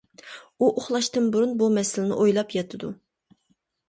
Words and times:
ئۇ 0.59 0.69
ئۇخلاشتىن 0.79 1.27
بۇرۇن 1.35 1.53
بۇ 1.59 1.67
مەسىلىنى 1.75 2.17
ئويلاپ 2.23 2.57
ياتىدۇ. 2.57 2.91